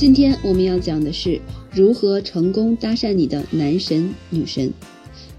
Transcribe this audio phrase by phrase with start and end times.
[0.00, 1.38] 今天我们要讲的是
[1.70, 4.72] 如何成功搭讪你的男神女神。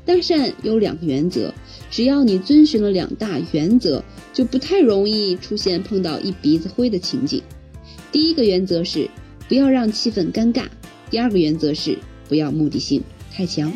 [0.05, 1.51] 搭讪有两个原则，
[1.89, 7.41] 只要你遵循了两大原则，就不太容易出现碰到一鼻子灰的情景。
[8.11, 9.09] 第一个原则是
[9.49, 10.65] 不要让气氛尴尬，
[11.09, 11.97] 第二个原则是
[12.29, 13.01] 不要目的性
[13.33, 13.73] 太强。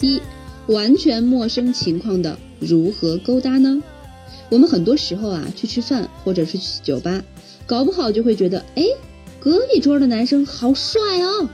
[0.00, 0.20] 一
[0.66, 3.80] 完全陌生情况的如何勾搭呢？
[4.50, 7.22] 我们很多时候啊，去吃饭或者是去酒吧，
[7.66, 8.84] 搞不好就会觉得，哎，
[9.40, 11.48] 隔壁桌的男生好帅哦，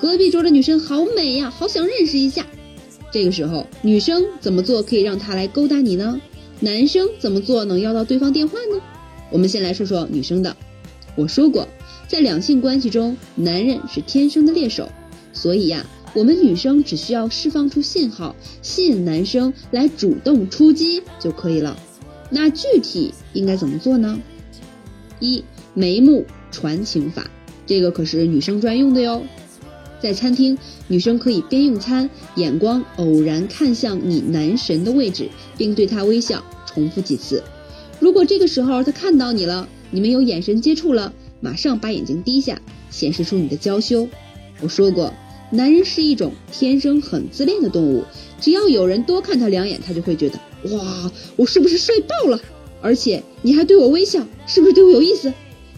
[0.00, 2.46] 隔壁桌的女生好美呀，好想认识一下。
[3.12, 6.20] 这个时候，女生怎么做可以让他来勾搭你呢？
[6.60, 8.80] 男生怎么做能要到对方电话呢？
[9.30, 10.56] 我们先来说说女生的。
[11.14, 11.68] 我说过，
[12.08, 14.88] 在两性关系中，男人是天生的猎手，
[15.32, 21.76] 所以呀，我们女生只需要释放出信号，吸引男生来主动出击就可以了。
[22.30, 24.20] 那具体应该怎么做呢？
[25.20, 25.44] 一
[25.74, 27.30] 眉目传情法，
[27.66, 29.22] 这个可是女生专用的哟。
[30.00, 30.58] 在餐厅，
[30.88, 37.42] 女生可以边用餐，眼光偶然看向你男神的位置，并对他微笑，重复几次。
[38.00, 44.06] 如果这个时候他看到你了，你们有眼神接触了，马上把眼睛低下，显示出你的娇羞。
[44.60, 45.14] 我说过，
[45.50, 48.04] 男人是一种天生很自恋的动物，
[48.40, 50.38] 只要有人多看他两眼，他就会觉得。
[50.70, 52.40] 哇，我是不是帅爆了？
[52.80, 55.32] 而且你还对我微笑，是不是对我有意思？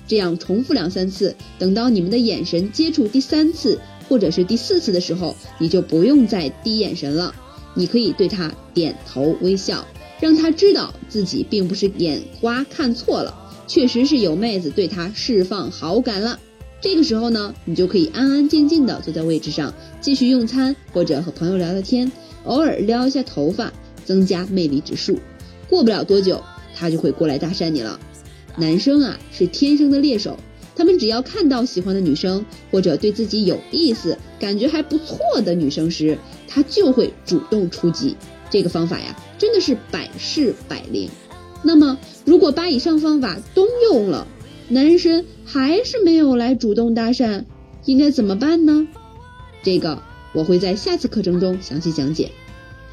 [0.08, 7.34] 这样重复两三次，等到你们的眼神接触第三次或者是第四次的时候，你就不用再低眼神了，
[7.74, 9.86] 你可以对他点头微笑，
[10.20, 13.34] 让他知道自己并不是眼花看错了，
[13.66, 16.38] 确实是有妹子对他释放好感了。
[16.80, 22.10] 这个时候呢，你就可以安安静静的坐在位置上，继续用餐或者和朋友聊聊天，
[22.44, 23.72] 偶尔撩一下头发。
[24.06, 25.18] 增加魅力指数，
[25.68, 26.42] 过不了多久，
[26.74, 28.00] 他就会过来搭讪你了。
[28.56, 30.38] 男生啊是天生的猎手，
[30.74, 36.16] 他们只要看到喜欢的女生或者对自己有意思、感觉还不错的女生时，
[36.48, 38.16] 他就会主动出击。
[38.48, 41.10] 这个方法呀，真的是百试百灵。
[41.62, 44.26] 那么，如果把以上方法都用了，
[44.68, 47.44] 男生还是没有来主动搭讪，
[47.84, 48.86] 应该怎么办呢？
[49.64, 50.00] 这个
[50.32, 52.30] 我会在下次课程中详细讲解。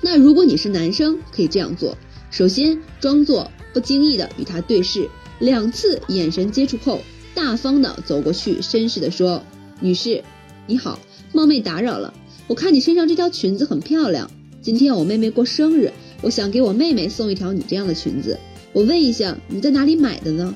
[0.06, 1.98] 那如果你是男生，可以这样做：
[2.30, 5.10] 首先装作不经意的与他对视，
[5.40, 7.00] 两次眼神接触后，
[7.34, 9.42] 大方的走过去，绅士的说
[9.80, 10.22] ：“女士，
[10.68, 11.00] 你好，
[11.32, 12.14] 冒昧打扰了。
[12.48, 14.30] 我看你身上这条裙子很漂亮，
[14.62, 18.38] 今天我妹妹过生日，我想给我妹妹送一条你这样的裙子。
[18.74, 20.54] 我问一下，你在哪里买的呢？”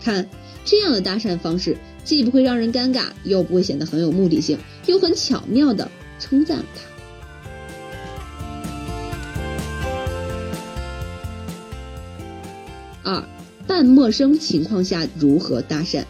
[0.00, 0.28] 看
[0.64, 4.56] 这样的搭讪方式，既不会让人尴尬，又不会显得很有目的性，
[4.86, 6.89] 又很巧妙的称赞了他。
[13.80, 16.04] 半陌生情况下如何搭讪？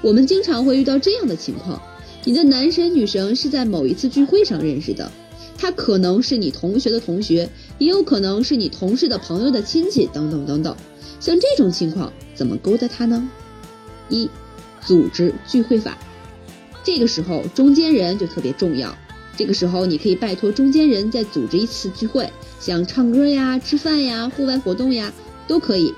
[0.00, 1.82] 我们经常会遇到这样的情况：
[2.22, 5.10] 你的男神女神是在某一次聚会上认识的，
[5.58, 10.76] 他可能是你同学的同学，也有可能是你同事的朋友的亲戚，等等等等。
[11.18, 13.28] 像这种情况，怎么勾搭他呢？
[14.08, 14.30] 一，
[14.86, 15.98] 组织聚会法。
[16.84, 18.96] 这个时候，中间人就特别重要。
[19.36, 22.30] 这个时候，你可以拜托中间人再组织一次聚会，
[22.60, 25.12] 像唱歌呀、吃饭呀、户外活动呀。
[25.46, 25.92] 都可以，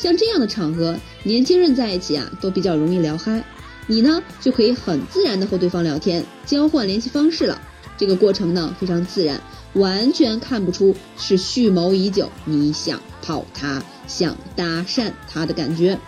[0.00, 3.44] 像这样的场合，年轻人在一起啊，都比较容易聊嗨。
[3.86, 7.60] 你呢，就可以很自然的和对方聊天，交换联系方式了。
[7.98, 9.38] 这个过程呢，非常自然，
[9.74, 15.98] 完全看不出是蓄谋已久，你想泡他，想搭讪他的感觉。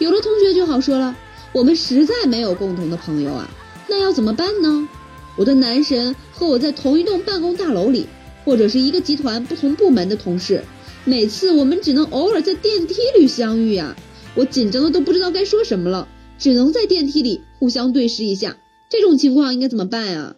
[0.00, 1.14] 有的同学就好说了，
[1.52, 3.48] 我们实在没有共同的朋友啊，
[3.86, 4.88] 那要怎么办呢？
[5.36, 8.08] 我的男神和我在同一栋办公大楼里，
[8.44, 10.64] 或者是一个集团不同部门的同事。
[11.04, 13.96] 每次我们只能偶尔在电梯里相遇呀，
[14.34, 16.06] 我紧张的都不知道该说什么了，
[16.38, 18.58] 只能在电梯里互相对视一下。
[18.90, 20.36] 这种情况应该怎么办呀？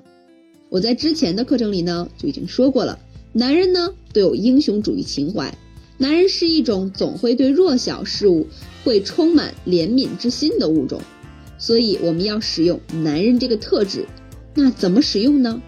[0.69, 2.99] 我在之前的课程里呢就已经说过了，
[3.33, 5.59] 男人呢都有英雄主义情怀，
[5.99, 8.47] 男人是一种总会对弱小事物
[8.85, 11.03] 会充满怜悯之心的物种，
[11.59, 14.07] 所以我们要使用男人这个特质。
[14.55, 15.61] 那怎么使用呢？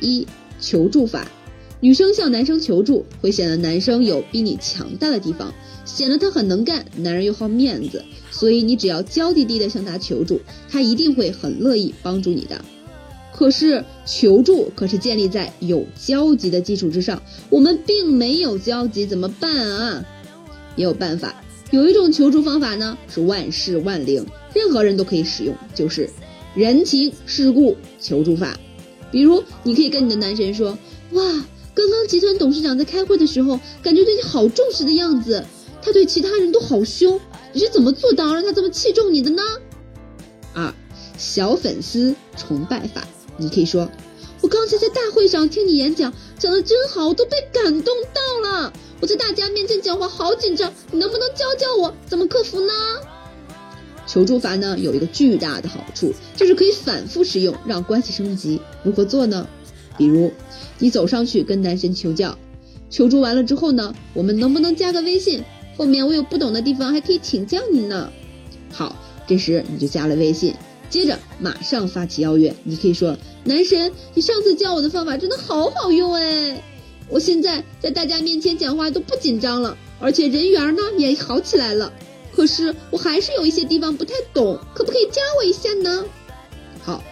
[0.00, 0.26] 一
[0.60, 1.30] 求助法，
[1.80, 5.52] 女生向男生求助，会显得男生有比你强大的地方，
[5.84, 12.62] 显得他很能干，男人又好面子，所以你只要娇滴滴的向他求助，他一定会很乐意帮助你的。
[13.32, 20.04] 可是求助可是建立在有交集的基础之上，我们并没有交集，怎么办啊？
[20.76, 26.10] 也有办法，有一种求助方法呢是万事万灵，任何人都可以使用，就是
[26.54, 28.58] 人情世故求助法。
[29.10, 30.76] 比如，你可以跟你的男神说
[31.12, 31.22] ：“哇，
[31.74, 35.44] 刚刚集团董事长在开会的时候，感觉对你好重视的样子，
[35.82, 37.20] 他对其他人都好凶，
[37.52, 39.42] 你是怎么做到让他这么器重你的呢？
[40.54, 40.72] 二，
[41.16, 43.90] 小粉丝崇拜法，你可以说，
[44.40, 48.72] 我刚才在大会上听你演讲，讲的真好，我都被感动到了。
[49.00, 52.72] 我在大家面前讲话好紧张，你能不能教教我怎么克服呢？
[54.10, 58.60] 求助法呢有一个巨大的好处，就是可以反复使用，让关系升级。
[58.82, 59.46] 如何做呢？
[59.96, 60.32] 比如，
[60.80, 62.36] 你走上去跟男神求教，
[62.90, 65.44] 求助完了之后呢，我们能不能加个微信？
[65.76, 68.10] 后面我有不懂的地方还可以请教您呢。
[68.72, 68.96] 好，
[69.28, 70.52] 这时你就加了微信，
[70.88, 72.52] 接着马上发起邀约。
[72.64, 76.60] 你可以说，男神，你上次教我的方法真的好好用哎，
[77.08, 81.92] 我现在在大家面前讲话都不紧张了，而且人缘呢也好起来了。
[82.40, 86.06] 可是我还是有一些地方不太懂，可不可以教我一下呢？
[86.82, 87.04] 好，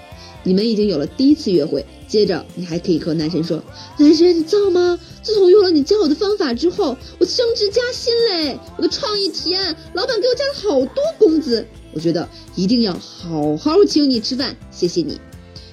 [0.42, 3.62] 你们已经有了第一次约会，接着你还可以和男神说
[4.00, 4.98] ：“男神，你知道吗？
[5.22, 8.58] 自从用了你教我的方法之后，我升职加薪嘞！
[8.78, 11.66] 我的创意提案，老板给我加了好多工资。
[11.92, 15.20] 我觉得一定要好好请你吃饭，谢谢你。”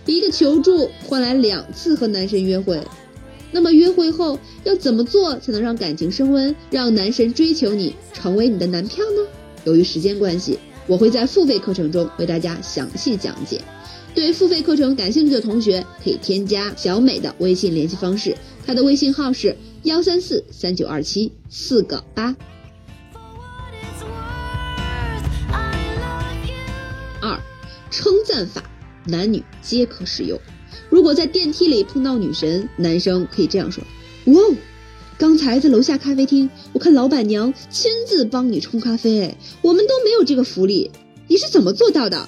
[0.06, 2.78] 一个求助换来两次和男神约会。
[3.54, 9.26] 那么约会后要怎么做才能让感情升温，让男神追求你，成为你的男票呢？
[9.66, 10.58] 由于时间关系，
[10.88, 13.62] 我会在付费课程中为大家详细讲解。
[14.14, 22.34] 对付费课程感兴趣的同学，可以添加小美的微信联系方式，她的微信号是幺三四三九二七四个八。
[27.22, 27.40] 二，
[27.92, 28.64] 称赞法，
[29.06, 30.40] 男女皆可使用。
[30.90, 33.84] 如果在电梯里碰到女神，男生可以这样说：
[34.26, 34.56] 哇哦。
[35.18, 40.92] 刚才在楼下咖啡厅，我看老板娘亲自帮你冲咖啡，我们都没有这个福利，
[41.30, 42.28] 你是怎么做到的？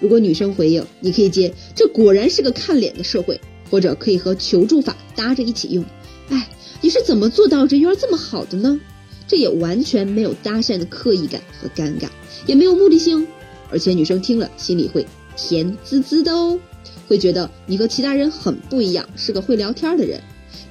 [0.00, 5.84] 如果女生回应，你可以接，这果然是个看脸的社会，或者可以和求助法搭着一起用。
[6.30, 6.48] 哎，
[6.80, 8.80] 你是怎么做到人缘这么好的呢？
[9.28, 12.08] 这也完全没有搭讪的刻意感和尴尬，
[12.46, 13.28] 也没有目的性，
[13.70, 15.06] 而且女生听了心里会
[15.36, 16.58] 甜滋滋的哦，
[17.06, 20.20] 会觉得你和其他人很不一样，是个会聊天的人。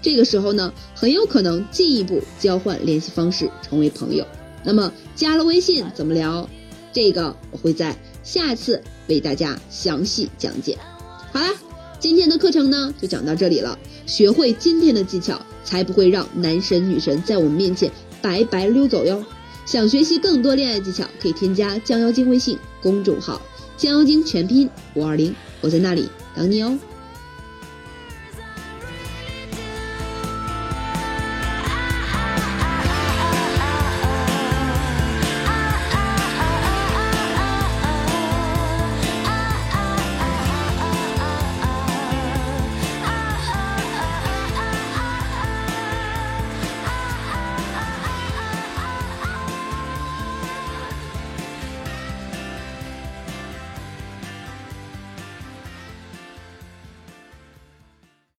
[0.02, 4.26] 这个时候呢，很有可能进一步交换联系方式，成为朋友。
[4.64, 6.48] 那么加了微信怎么聊？
[6.94, 10.78] 这个我会在下次为大家详细讲解。
[11.32, 11.54] 好啦，
[12.00, 13.78] 今天的课程呢就讲到这里了。
[14.06, 17.92] 学会今天的技巧，才不会让男神女神在我们面前
[18.22, 19.24] 白白溜走哟。
[19.66, 23.42] 想学习更多恋爱技巧，可以添加江妖精微信公众号
[23.78, 26.78] “江妖精全拼五二零”，我在那里等你哦。